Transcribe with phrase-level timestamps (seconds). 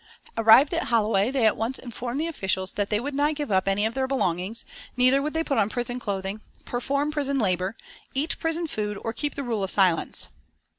[0.35, 3.67] Arrived at Holloway they at once informed the officials that they would not give up
[3.67, 4.65] any of their belongings,
[4.97, 7.77] neither would they put on prison clothing, perform prison labour,
[8.15, 10.29] eat prison food or keep the rule of silence.